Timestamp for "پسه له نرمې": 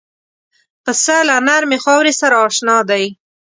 0.83-1.77